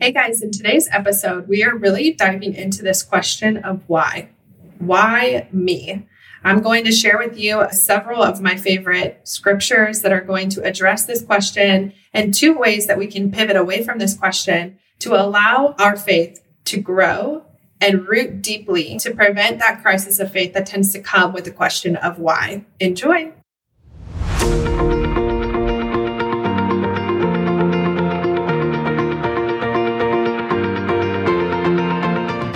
[0.00, 4.28] Hey guys, in today's episode, we are really diving into this question of why.
[4.78, 6.06] Why me?
[6.44, 10.62] I'm going to share with you several of my favorite scriptures that are going to
[10.62, 15.20] address this question and two ways that we can pivot away from this question to
[15.20, 17.42] allow our faith to grow
[17.80, 21.50] and root deeply to prevent that crisis of faith that tends to come with the
[21.50, 22.64] question of why.
[22.78, 23.32] Enjoy.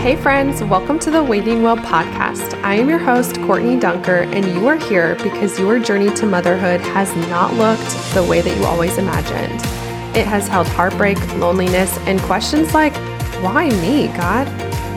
[0.03, 2.61] Hey, friends, welcome to the Waiting Well podcast.
[2.65, 6.81] I am your host, Courtney Dunker, and you are here because your journey to motherhood
[6.81, 9.55] has not looked the way that you always imagined.
[10.17, 12.97] It has held heartbreak, loneliness, and questions like,
[13.45, 14.49] Why me, God?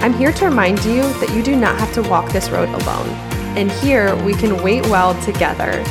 [0.02, 3.10] I'm here to remind you that you do not have to walk this road alone.
[3.56, 5.84] And here we can wait well together.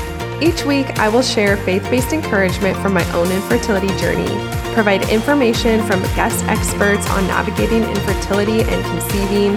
[0.43, 5.81] Each week, I will share faith based encouragement from my own infertility journey provide information
[5.87, 9.57] from guest experts on navigating infertility and conceiving,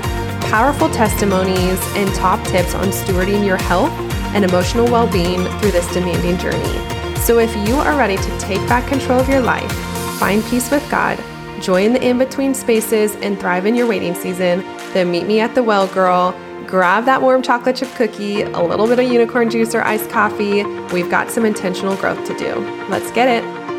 [0.50, 3.92] powerful testimonies, and top tips on stewarding your health
[4.36, 7.18] and emotional well being through this demanding journey.
[7.22, 9.72] So, if you are ready to take back control of your life,
[10.20, 11.20] find peace with God,
[11.62, 14.60] join the in between spaces, and thrive in your waiting season,
[14.94, 16.40] then meet me at the Well Girl.
[16.68, 20.64] Grab that warm chocolate chip cookie, a little bit of unicorn juice or iced coffee.
[20.94, 22.56] We've got some intentional growth to do.
[22.90, 23.77] Let's get it.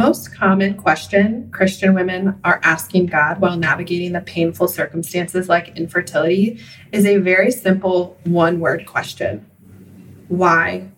[0.00, 6.58] Most common question Christian women are asking God while navigating the painful circumstances like infertility
[6.90, 9.44] is a very simple one word question
[10.28, 10.88] Why?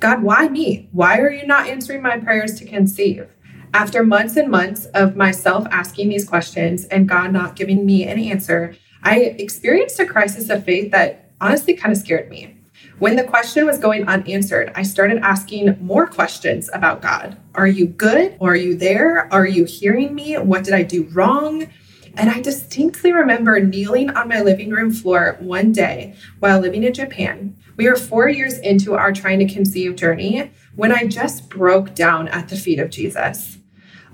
[0.00, 0.88] God, why me?
[0.90, 3.28] Why are you not answering my prayers to conceive?
[3.72, 8.18] After months and months of myself asking these questions and God not giving me an
[8.18, 12.57] answer, I experienced a crisis of faith that honestly kind of scared me.
[12.98, 17.36] When the question was going unanswered, I started asking more questions about God.
[17.54, 18.36] Are you good?
[18.40, 19.32] Are you there?
[19.32, 20.34] Are you hearing me?
[20.36, 21.68] What did I do wrong?
[22.16, 26.92] And I distinctly remember kneeling on my living room floor one day while living in
[26.92, 27.56] Japan.
[27.76, 32.26] We were four years into our trying to conceive journey when I just broke down
[32.26, 33.58] at the feet of Jesus.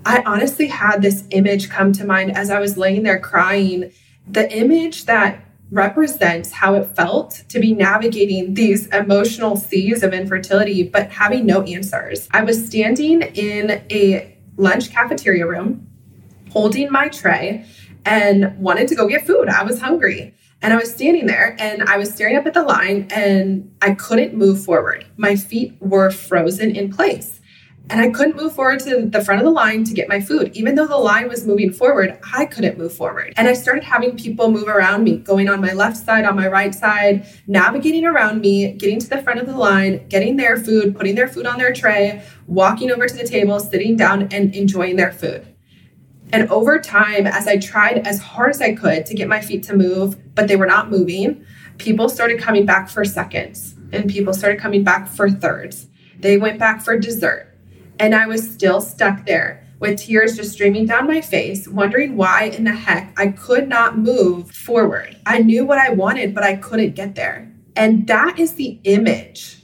[0.05, 3.91] I honestly had this image come to mind as I was laying there crying.
[4.27, 10.83] The image that represents how it felt to be navigating these emotional seas of infertility,
[10.83, 12.27] but having no answers.
[12.31, 15.87] I was standing in a lunch cafeteria room,
[16.51, 17.65] holding my tray,
[18.05, 19.49] and wanted to go get food.
[19.49, 20.33] I was hungry.
[20.61, 23.93] And I was standing there and I was staring up at the line and I
[23.93, 25.05] couldn't move forward.
[25.17, 27.39] My feet were frozen in place.
[27.87, 30.51] And I couldn't move forward to the front of the line to get my food.
[30.55, 33.33] Even though the line was moving forward, I couldn't move forward.
[33.37, 36.47] And I started having people move around me, going on my left side, on my
[36.47, 40.95] right side, navigating around me, getting to the front of the line, getting their food,
[40.95, 44.95] putting their food on their tray, walking over to the table, sitting down, and enjoying
[44.95, 45.45] their food.
[46.33, 49.61] And over time, as I tried as hard as I could to get my feet
[49.63, 51.45] to move, but they were not moving,
[51.77, 55.87] people started coming back for seconds and people started coming back for thirds.
[56.19, 57.54] They went back for dessert
[57.99, 62.45] and I was still stuck there with tears just streaming down my face, wondering why
[62.45, 65.17] in the heck I could not move forward.
[65.25, 67.51] I knew what I wanted, but I couldn't get there.
[67.75, 69.57] And that is the image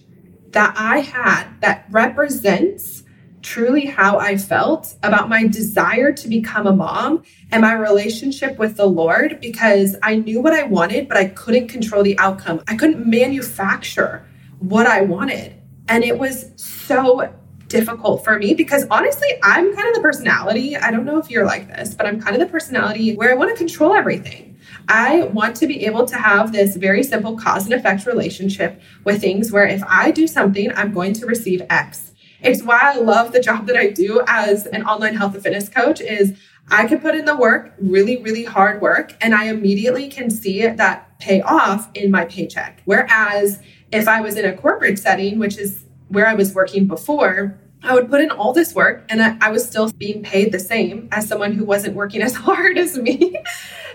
[0.51, 3.03] that I had that represents
[3.41, 8.77] truly how I felt about my desire to become a mom and my relationship with
[8.77, 12.61] the Lord because I knew what I wanted, but I couldn't control the outcome.
[12.67, 14.27] I couldn't manufacture
[14.59, 15.55] what I wanted.
[15.87, 17.33] And it was so
[17.71, 20.75] difficult for me because honestly, I'm kind of the personality.
[20.75, 23.35] I don't know if you're like this, but I'm kind of the personality where I
[23.35, 24.59] want to control everything.
[24.87, 29.21] I want to be able to have this very simple cause and effect relationship with
[29.21, 32.11] things where if I do something, I'm going to receive X.
[32.41, 35.69] It's why I love the job that I do as an online health and fitness
[35.69, 36.37] coach is
[36.69, 40.65] I can put in the work, really, really hard work, and I immediately can see
[40.67, 42.81] that pay off in my paycheck.
[42.85, 43.59] Whereas
[43.91, 47.96] if I was in a corporate setting, which is where I was working before, I
[47.96, 51.09] would put in all this work and I, I, was still being paid the same
[51.11, 53.35] as someone who wasn't working as hard as me.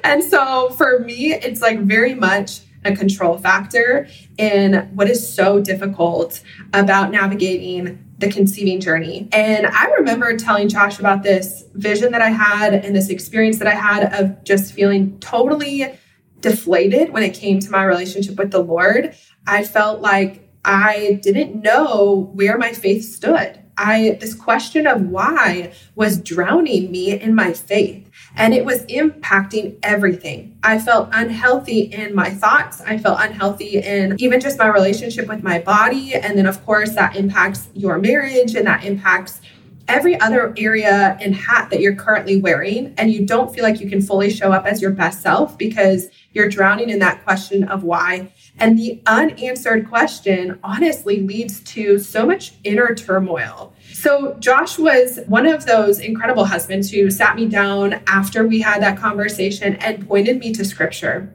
[0.02, 4.08] and so for me, it's like very much a control factor
[4.38, 6.42] in what is so difficult
[6.72, 9.28] about navigating the conceiving journey.
[9.32, 13.68] And I remember telling Josh about this vision that I had and this experience that
[13.68, 15.98] I had of just feeling totally
[16.40, 19.14] deflated when it came to my relationship with the Lord.
[19.46, 23.62] I felt like I didn't know where my faith stood.
[23.78, 29.78] I this question of why was drowning me in my faith and it was impacting
[29.82, 30.58] everything.
[30.64, 32.80] I felt unhealthy in my thoughts.
[32.80, 36.94] I felt unhealthy in even just my relationship with my body and then of course
[36.94, 39.40] that impacts your marriage and that impacts
[39.88, 43.88] every other area and hat that you're currently wearing and you don't feel like you
[43.88, 47.84] can fully show up as your best self because you're drowning in that question of
[47.84, 53.74] why and the unanswered question honestly leads to so much inner turmoil.
[53.92, 58.82] So, Josh was one of those incredible husbands who sat me down after we had
[58.82, 61.34] that conversation and pointed me to scripture.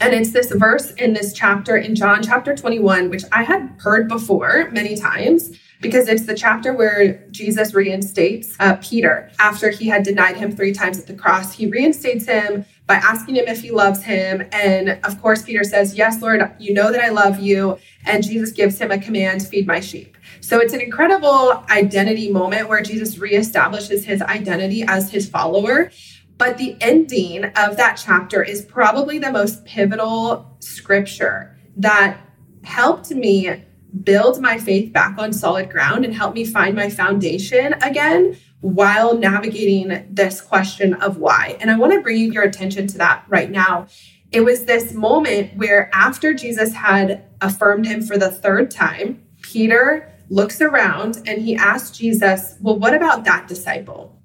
[0.00, 4.08] And it's this verse in this chapter in John chapter 21, which I had heard
[4.08, 10.04] before many times because it's the chapter where Jesus reinstates uh, Peter after he had
[10.04, 11.52] denied him three times at the cross.
[11.54, 14.46] He reinstates him by asking him if he loves him.
[14.52, 17.78] And of course, Peter says, Yes, Lord, you know that I love you.
[18.04, 20.18] And Jesus gives him a command feed my sheep.
[20.42, 25.90] So it's an incredible identity moment where Jesus reestablishes his identity as his follower.
[26.36, 32.18] But the ending of that chapter is probably the most pivotal scripture that
[32.62, 33.64] helped me
[34.02, 39.18] build my faith back on solid ground and help me find my foundation again while
[39.18, 41.56] navigating this question of why.
[41.60, 43.88] And I want to bring your attention to that right now.
[44.30, 50.10] It was this moment where, after Jesus had affirmed him for the third time, Peter
[50.30, 54.16] looks around and he asks Jesus, Well, what about that disciple?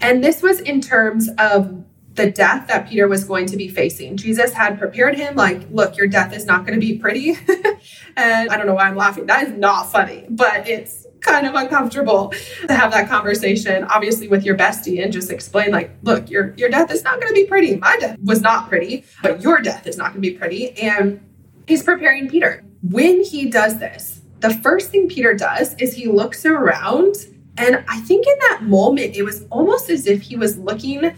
[0.00, 1.84] And this was in terms of
[2.14, 4.16] the death that Peter was going to be facing.
[4.16, 7.30] Jesus had prepared him, like, look, your death is not going to be pretty.
[8.16, 9.26] and I don't know why I'm laughing.
[9.26, 12.32] That is not funny, but it's kind of uncomfortable
[12.66, 16.68] to have that conversation, obviously, with your bestie and just explain, like, look, your, your
[16.68, 17.76] death is not going to be pretty.
[17.76, 20.72] My death was not pretty, but your death is not going to be pretty.
[20.78, 21.20] And
[21.66, 22.64] he's preparing Peter.
[22.82, 27.14] When he does this, the first thing Peter does is he looks around.
[27.56, 31.14] And I think in that moment, it was almost as if he was looking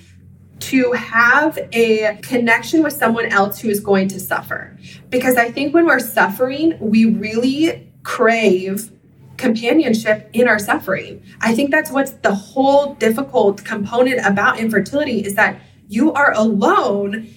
[0.59, 4.77] to have a connection with someone else who is going to suffer.
[5.11, 8.91] Because I think when we're suffering, we really crave
[9.43, 11.21] companionship in our suffering.
[11.41, 17.29] I think that's what's the whole difficult component about infertility is that you are alone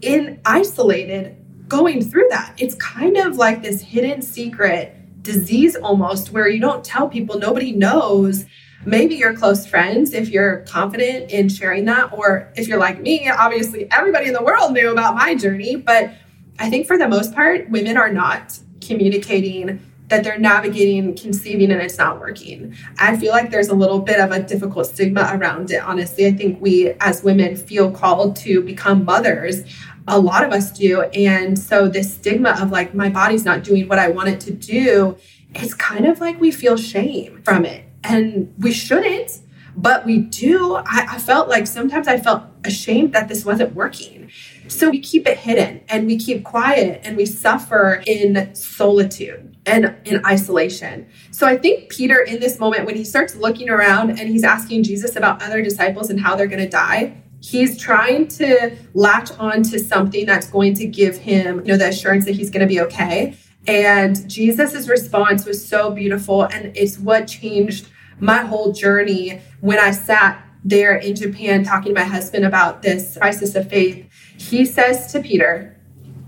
[0.00, 1.36] in isolated
[1.68, 2.54] going through that.
[2.56, 7.72] It's kind of like this hidden secret disease almost where you don't tell people, nobody
[7.72, 8.46] knows
[8.86, 13.28] maybe your close friends if you're confident in sharing that or if you're like me
[13.28, 16.10] obviously everybody in the world knew about my journey but
[16.58, 19.78] i think for the most part women are not communicating
[20.10, 22.76] that they're navigating conceiving and it's not working.
[22.98, 26.26] I feel like there's a little bit of a difficult stigma around it honestly.
[26.26, 29.62] I think we as women feel called to become mothers.
[30.06, 31.02] A lot of us do.
[31.02, 34.52] And so this stigma of like my body's not doing what i want it to
[34.52, 35.16] do
[35.54, 37.84] it's kind of like we feel shame from it.
[38.04, 39.40] And we shouldn't,
[39.76, 40.76] but we do.
[40.76, 44.30] I, I felt like sometimes I felt ashamed that this wasn't working.
[44.70, 49.96] So we keep it hidden and we keep quiet and we suffer in solitude and
[50.04, 51.08] in isolation.
[51.32, 54.84] So I think Peter, in this moment, when he starts looking around and he's asking
[54.84, 59.62] Jesus about other disciples and how they're going to die, he's trying to latch on
[59.64, 62.72] to something that's going to give him, you know, the assurance that he's going to
[62.72, 63.36] be okay.
[63.66, 66.44] And Jesus's response was so beautiful.
[66.44, 67.88] And it's what changed
[68.20, 73.16] my whole journey when I sat there in Japan talking to my husband about this
[73.16, 74.06] crisis of faith.
[74.40, 75.76] He says to Peter,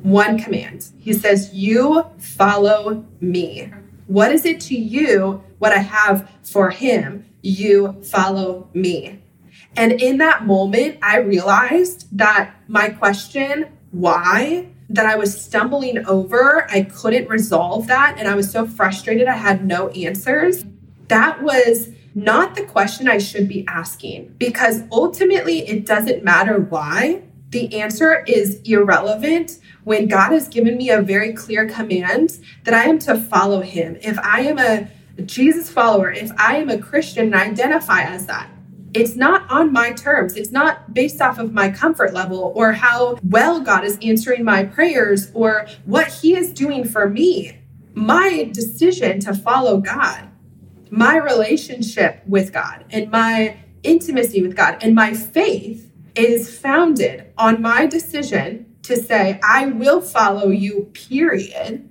[0.02, 0.90] one command.
[0.98, 3.72] He says, You follow me.
[4.06, 7.24] What is it to you what I have for him?
[7.40, 9.18] You follow me.
[9.76, 16.70] And in that moment, I realized that my question, why, that I was stumbling over.
[16.70, 18.16] I couldn't resolve that.
[18.18, 19.26] And I was so frustrated.
[19.26, 20.66] I had no answers.
[21.08, 27.22] That was not the question I should be asking because ultimately it doesn't matter why.
[27.52, 32.84] The answer is irrelevant when God has given me a very clear command that I
[32.84, 33.98] am to follow him.
[34.00, 34.88] If I am a
[35.26, 38.48] Jesus follower, if I am a Christian and I identify as that,
[38.94, 40.34] it's not on my terms.
[40.34, 44.64] It's not based off of my comfort level or how well God is answering my
[44.64, 47.58] prayers or what He is doing for me.
[47.92, 50.26] My decision to follow God,
[50.88, 57.62] my relationship with God, and my intimacy with God, and my faith is founded on
[57.62, 61.88] my decision to say, I will follow you, period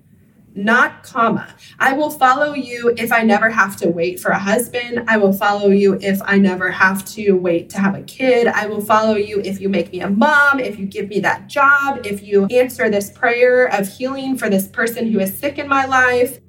[0.55, 1.55] not comma.
[1.79, 5.03] I will follow you if I never have to wait for a husband.
[5.07, 8.47] I will follow you if I never have to wait to have a kid.
[8.47, 11.47] I will follow you if you make me a mom, if you give me that
[11.47, 15.67] job, if you answer this prayer of healing for this person who is sick in
[15.67, 16.39] my life.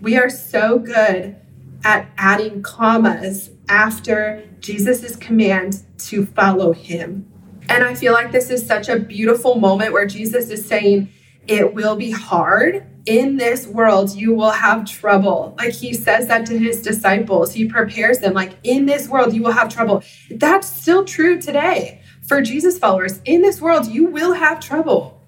[0.00, 1.36] We are so good
[1.84, 7.30] at adding commas after Jesus' command to follow him.
[7.68, 11.08] And I feel like this is such a beautiful moment where Jesus is saying,
[11.46, 12.86] It will be hard.
[13.06, 15.54] In this world, you will have trouble.
[15.58, 17.52] Like he says that to his disciples.
[17.52, 20.02] He prepares them, like, in this world, you will have trouble.
[20.30, 23.20] That's still true today for Jesus followers.
[23.24, 25.20] In this world, you will have trouble,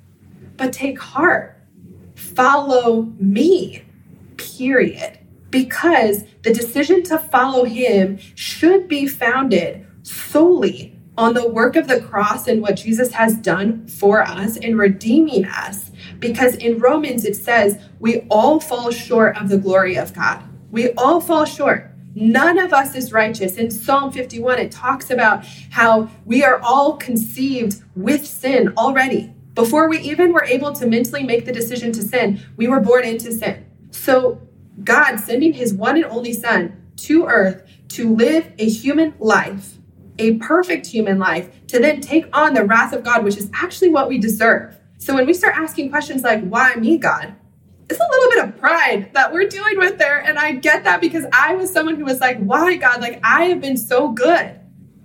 [0.56, 1.56] but take heart.
[2.16, 3.84] Follow me,
[4.36, 5.18] period.
[5.50, 12.00] Because the decision to follow him should be founded solely on the work of the
[12.00, 15.90] cross and what Jesus has done for us in redeeming us.
[16.20, 20.42] Because in Romans, it says, we all fall short of the glory of God.
[20.70, 21.90] We all fall short.
[22.14, 23.56] None of us is righteous.
[23.56, 29.32] In Psalm 51, it talks about how we are all conceived with sin already.
[29.54, 33.04] Before we even were able to mentally make the decision to sin, we were born
[33.04, 33.66] into sin.
[33.90, 34.40] So,
[34.84, 39.74] God sending his one and only Son to earth to live a human life,
[40.18, 43.88] a perfect human life, to then take on the wrath of God, which is actually
[43.90, 44.76] what we deserve.
[44.98, 47.34] So, when we start asking questions like, Why me, God?
[47.90, 50.18] it's a little bit of pride that we're dealing with there.
[50.18, 53.00] And I get that because I was someone who was like, why, God?
[53.00, 54.60] Like, I have been so good.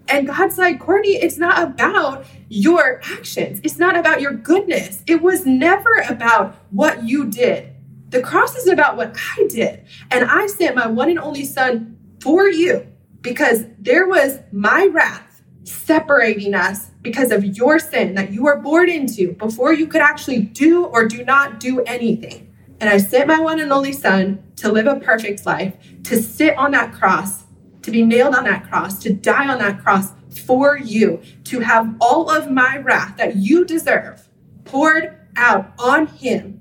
[0.09, 3.61] And God's like, Courtney, it's not about your actions.
[3.63, 5.01] It's not about your goodness.
[5.07, 7.72] It was never about what you did.
[8.13, 9.85] The cross is about what I did.
[10.11, 12.85] And I sent my one and only son for you
[13.21, 18.87] because there was my wrath separating us because of your sin that you were born
[18.87, 22.53] into before you could actually do or do not do anything.
[22.79, 26.55] And I sent my one and only son to live a perfect life, to sit
[26.55, 27.45] on that cross,
[27.81, 30.11] to be nailed on that cross, to die on that cross
[30.45, 34.29] for you, to have all of my wrath that you deserve
[34.65, 36.52] poured out on him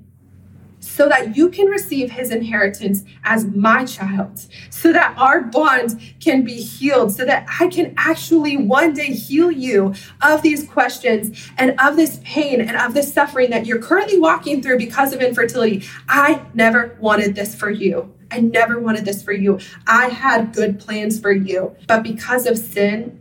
[0.93, 6.43] so that you can receive his inheritance as my child, so that our bond can
[6.43, 11.73] be healed, so that I can actually one day heal you of these questions and
[11.79, 15.83] of this pain and of this suffering that you're currently walking through because of infertility.
[16.07, 18.13] I never wanted this for you.
[18.29, 19.59] I never wanted this for you.
[19.87, 23.19] I had good plans for you, but because of sin,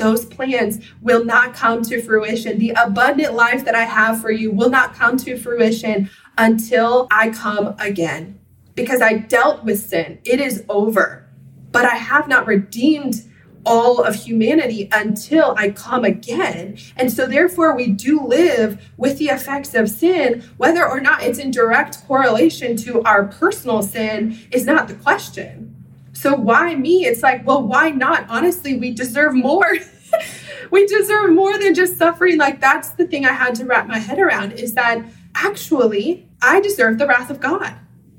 [0.00, 2.58] those plans will not come to fruition.
[2.58, 6.08] The abundant life that I have for you will not come to fruition
[6.38, 8.40] until I come again.
[8.74, 11.28] Because I dealt with sin, it is over.
[11.72, 13.22] But I have not redeemed
[13.64, 16.78] all of humanity until I come again.
[16.96, 21.38] And so, therefore, we do live with the effects of sin, whether or not it's
[21.38, 25.74] in direct correlation to our personal sin, is not the question.
[26.12, 27.04] So, why me?
[27.04, 28.26] It's like, well, why not?
[28.28, 29.76] Honestly, we deserve more.
[30.70, 32.38] we deserve more than just suffering.
[32.38, 36.60] Like, that's the thing I had to wrap my head around is that actually, I
[36.60, 37.74] deserve the wrath of God.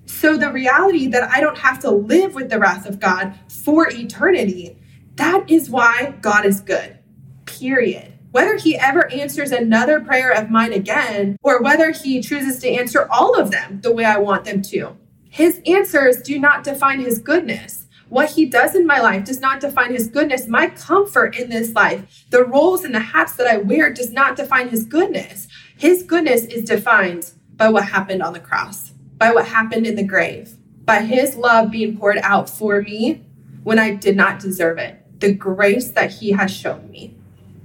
[0.06, 3.90] So the reality that I don't have to live with the wrath of God for
[3.90, 4.78] eternity,
[5.16, 7.00] that is why God is good.
[7.46, 8.14] Period.
[8.32, 13.08] Whether he ever answers another prayer of mine again, or whether he chooses to answer
[13.10, 14.98] all of them the way I want them to,
[15.30, 17.88] his answers do not define his goodness.
[18.10, 20.46] What he does in my life does not define his goodness.
[20.46, 24.36] My comfort in this life, the roles and the hats that I wear, does not
[24.36, 25.48] define his goodness.
[25.82, 30.04] His goodness is defined by what happened on the cross, by what happened in the
[30.04, 33.24] grave, by his love being poured out for me
[33.64, 37.18] when I did not deserve it, the grace that he has shown me.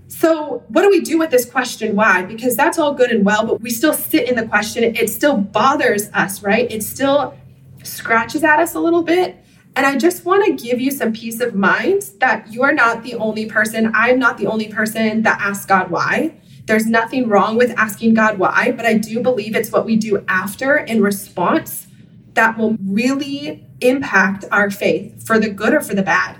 [0.08, 2.22] So, what do we do with this question, why?
[2.22, 4.82] Because that's all good and well, but we still sit in the question.
[4.96, 6.72] It still bothers us, right?
[6.72, 7.36] It still
[7.82, 9.36] scratches at us a little bit.
[9.76, 13.02] And I just want to give you some peace of mind that you are not
[13.02, 13.92] the only person.
[13.94, 16.40] I'm not the only person that asks God why.
[16.66, 20.24] There's nothing wrong with asking God why, but I do believe it's what we do
[20.26, 21.86] after in response
[22.34, 26.36] that will really impact our faith for the good or for the bad.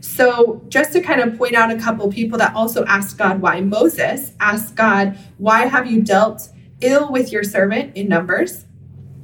[0.00, 3.60] So, just to kind of point out a couple people that also asked God why,
[3.60, 6.50] Moses asked God, Why have you dealt
[6.80, 8.66] ill with your servant in Numbers?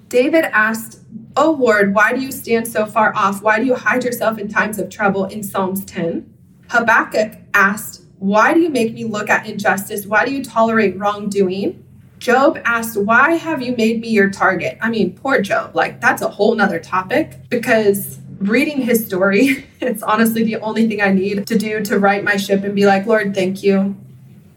[0.08, 1.00] David asked,
[1.36, 3.42] Oh Lord, why do you stand so far off?
[3.42, 6.32] Why do you hide yourself in times of trouble in Psalms 10?
[6.70, 10.06] Habakkuk asked, why do you make me look at injustice?
[10.06, 11.82] Why do you tolerate wrongdoing?
[12.18, 14.76] Job asked, Why have you made me your target?
[14.82, 15.74] I mean, poor Job.
[15.74, 21.00] Like, that's a whole nother topic because reading his story, it's honestly the only thing
[21.00, 23.96] I need to do to right my ship and be like, Lord, thank you.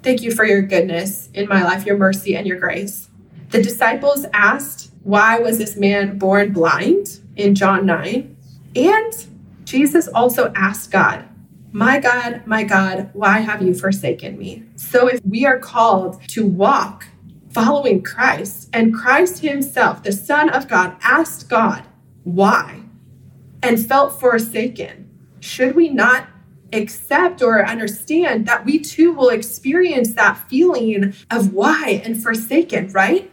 [0.01, 3.07] Thank you for your goodness in my life, your mercy, and your grace.
[3.51, 8.35] The disciples asked, Why was this man born blind in John 9?
[8.75, 9.25] And
[9.63, 11.29] Jesus also asked God,
[11.73, 14.63] my God, my God, why have you forsaken me?
[14.75, 17.05] So if we are called to walk
[17.49, 21.83] following Christ, and Christ Himself, the Son of God, asked God,
[22.23, 22.83] why?
[23.63, 26.27] and felt forsaken, should we not
[26.73, 33.31] accept or understand that we too will experience that feeling of why and forsaken, right?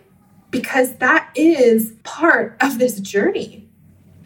[0.50, 3.68] Because that is part of this journey.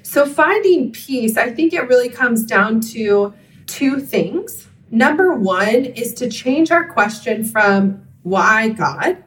[0.02, 3.32] So, finding peace, I think it really comes down to
[3.66, 4.68] two things.
[4.90, 9.22] Number one is to change our question from why God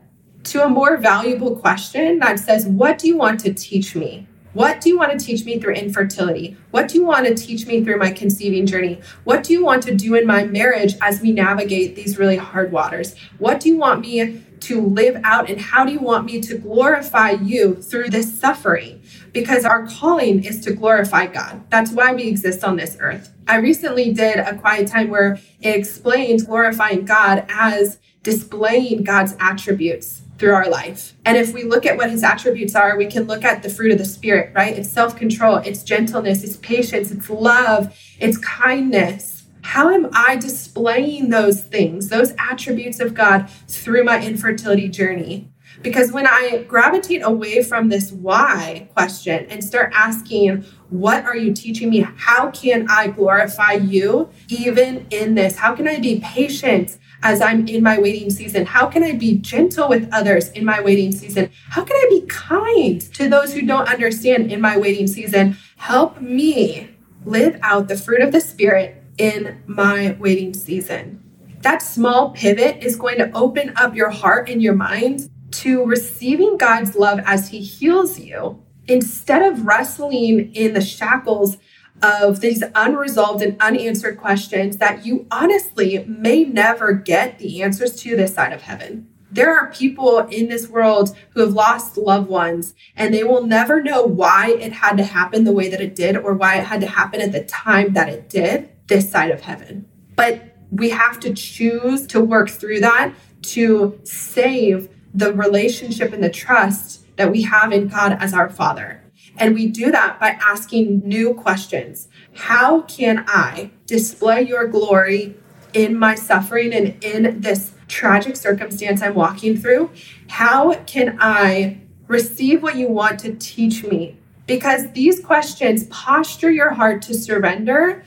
[0.45, 4.27] to a more valuable question that says, What do you want to teach me?
[4.53, 6.57] What do you want to teach me through infertility?
[6.71, 8.99] What do you want to teach me through my conceiving journey?
[9.23, 12.71] What do you want to do in my marriage as we navigate these really hard
[12.71, 13.13] waters?
[13.37, 15.49] What do you want me to live out?
[15.49, 19.01] And how do you want me to glorify you through this suffering?
[19.33, 21.63] Because our calling is to glorify God.
[21.69, 23.33] That's why we exist on this earth.
[23.47, 30.21] I recently did a quiet time where it explained glorifying God as displaying God's attributes
[30.37, 31.13] through our life.
[31.25, 33.91] And if we look at what his attributes are, we can look at the fruit
[33.91, 34.77] of the spirit, right?
[34.77, 39.36] It's self-control, it's gentleness, it's patience, it's love, it's kindness.
[39.67, 45.51] How am I displaying those things, those attributes of God through my infertility journey?
[45.81, 51.53] Because when I gravitate away from this why question and start asking, what are you
[51.53, 52.07] teaching me?
[52.15, 55.57] How can I glorify you even in this?
[55.57, 56.97] How can I be patient?
[57.23, 58.67] as I'm in my waiting season?
[58.67, 61.49] How can I be gentle with others in my waiting season?
[61.69, 65.57] How can I be kind to those who don't understand in my waiting season?
[65.77, 66.91] Help me
[67.25, 71.23] live out the fruit of the Spirit in my waiting season.
[71.61, 76.57] That small pivot is going to open up your heart and your mind to receiving
[76.57, 81.57] God's love as He heals you instead of wrestling in the shackles
[82.01, 88.15] of these unresolved and unanswered questions that you honestly may never get the answers to
[88.15, 89.09] this side of heaven.
[89.31, 93.81] There are people in this world who have lost loved ones and they will never
[93.81, 96.81] know why it had to happen the way that it did or why it had
[96.81, 99.87] to happen at the time that it did this side of heaven.
[100.15, 106.29] But we have to choose to work through that to save the relationship and the
[106.29, 109.03] trust that we have in God as our Father.
[109.37, 112.07] And we do that by asking new questions.
[112.35, 115.35] How can I display your glory
[115.73, 119.91] in my suffering and in this tragic circumstance I'm walking through?
[120.29, 124.17] How can I receive what you want to teach me?
[124.47, 128.03] Because these questions posture your heart to surrender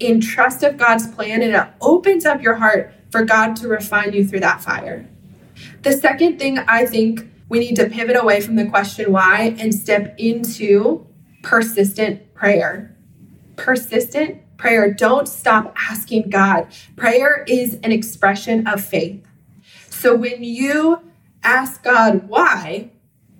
[0.00, 4.12] in trust of God's plan and it opens up your heart for God to refine
[4.12, 5.08] you through that fire.
[5.82, 9.74] The second thing I think we need to pivot away from the question why and
[9.74, 11.06] step into
[11.42, 12.96] persistent prayer.
[13.56, 14.92] Persistent prayer.
[14.92, 16.68] Don't stop asking God.
[16.96, 19.26] Prayer is an expression of faith.
[19.88, 21.00] So when you
[21.42, 22.90] ask God why,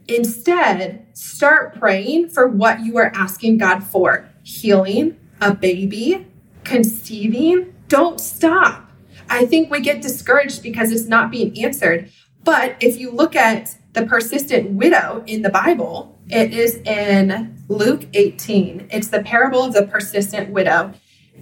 [0.08, 6.26] instead start praying for what you are asking God for healing, a baby,
[6.70, 7.74] conceiving.
[7.88, 8.90] Don't stop.
[9.28, 12.10] I think we get discouraged because it's not being answered.
[12.42, 16.18] But if you look at the persistent widow in the Bible.
[16.28, 18.88] It is in Luke 18.
[18.90, 20.92] It's the parable of the persistent widow.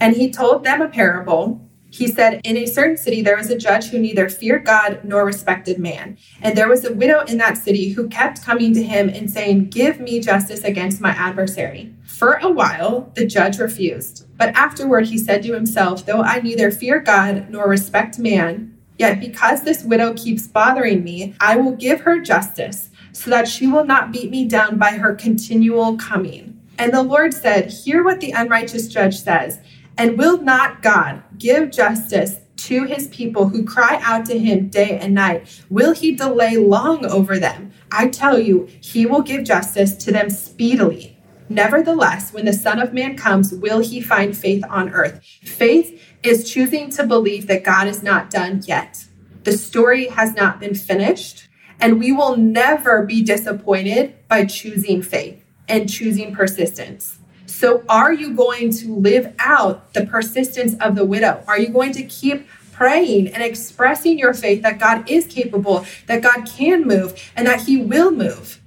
[0.00, 1.64] And he told them a parable.
[1.90, 5.24] He said, In a certain city, there was a judge who neither feared God nor
[5.24, 6.18] respected man.
[6.40, 9.70] And there was a widow in that city who kept coming to him and saying,
[9.70, 11.94] Give me justice against my adversary.
[12.18, 14.26] For a while, the judge refused.
[14.36, 19.20] But afterward, he said to himself, Though I neither fear God nor respect man, Yet
[19.20, 23.84] because this widow keeps bothering me, I will give her justice, so that she will
[23.84, 26.60] not beat me down by her continual coming.
[26.76, 29.60] And the Lord said, Hear what the unrighteous judge says.
[29.96, 34.98] And will not God give justice to his people who cry out to him day
[34.98, 35.62] and night?
[35.70, 37.70] Will he delay long over them?
[37.92, 41.17] I tell you, he will give justice to them speedily.
[41.48, 45.24] Nevertheless, when the Son of Man comes, will he find faith on earth?
[45.42, 49.06] Faith is choosing to believe that God is not done yet.
[49.44, 51.48] The story has not been finished,
[51.80, 57.18] and we will never be disappointed by choosing faith and choosing persistence.
[57.46, 61.42] So, are you going to live out the persistence of the widow?
[61.46, 66.22] Are you going to keep praying and expressing your faith that God is capable, that
[66.22, 68.60] God can move, and that He will move?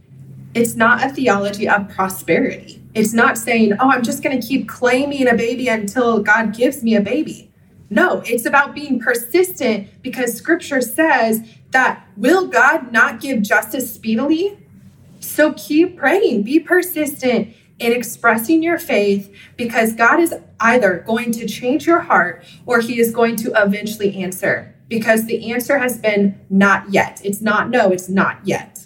[0.53, 2.81] It's not a theology of prosperity.
[2.93, 6.83] It's not saying, oh, I'm just going to keep claiming a baby until God gives
[6.83, 7.51] me a baby.
[7.89, 14.57] No, it's about being persistent because scripture says that will God not give justice speedily?
[15.19, 21.47] So keep praying, be persistent in expressing your faith because God is either going to
[21.47, 26.39] change your heart or he is going to eventually answer because the answer has been
[26.49, 27.21] not yet.
[27.23, 28.85] It's not no, it's not yet.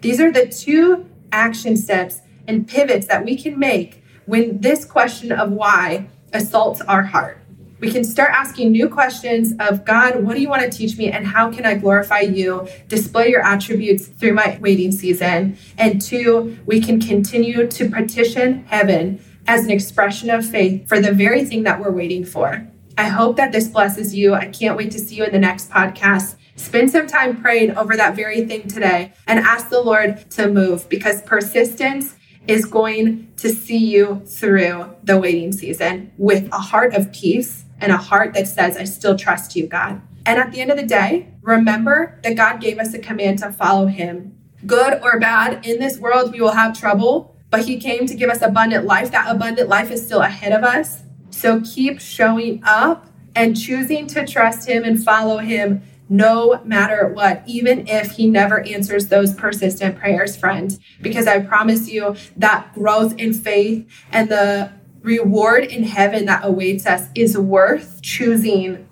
[0.00, 5.32] These are the two action steps and pivots that we can make when this question
[5.32, 7.38] of why assaults our heart.
[7.80, 11.10] We can start asking new questions of God, what do you want to teach me?
[11.10, 15.56] And how can I glorify you, display your attributes through my waiting season?
[15.78, 21.12] And two, we can continue to petition heaven as an expression of faith for the
[21.12, 22.66] very thing that we're waiting for.
[22.98, 24.34] I hope that this blesses you.
[24.34, 26.36] I can't wait to see you in the next podcast.
[26.56, 30.88] Spend some time praying over that very thing today and ask the Lord to move
[30.88, 37.12] because persistence is going to see you through the waiting season with a heart of
[37.12, 40.00] peace and a heart that says, I still trust you, God.
[40.26, 43.52] And at the end of the day, remember that God gave us a command to
[43.52, 44.36] follow him.
[44.66, 48.28] Good or bad, in this world we will have trouble, but he came to give
[48.28, 49.10] us abundant life.
[49.10, 51.02] That abundant life is still ahead of us.
[51.30, 57.42] So keep showing up and choosing to trust him and follow him no matter what,
[57.46, 60.78] even if he never answers those persistent prayers, friend.
[61.00, 66.84] Because I promise you that growth in faith and the reward in heaven that awaits
[66.84, 68.86] us is worth choosing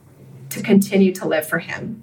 [0.51, 2.03] to continue to live for him.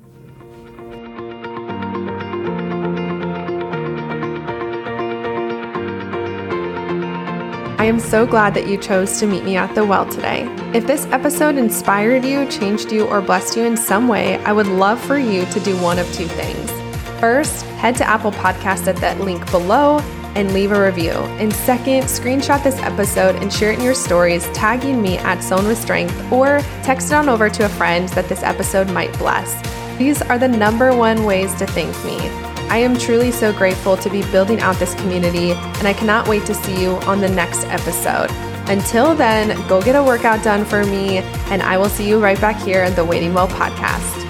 [7.85, 10.47] I am so glad that you chose to meet me at the well today.
[10.73, 14.65] If this episode inspired you, changed you, or blessed you in some way, I would
[14.65, 16.71] love for you to do one of two things.
[17.19, 19.99] First, head to Apple Podcast at that link below
[20.33, 21.11] and leave a review.
[21.11, 25.67] And second, screenshot this episode and share it in your stories, tagging me at Sown
[25.67, 29.53] with Strength, or text it on over to a friend that this episode might bless.
[29.99, 32.44] These are the number one ways to thank me.
[32.75, 36.45] I am truly so grateful to be building out this community, and I cannot wait
[36.47, 38.29] to see you on the next episode.
[38.69, 42.39] Until then, go get a workout done for me, and I will see you right
[42.41, 44.24] back here at the Waiting Well podcast.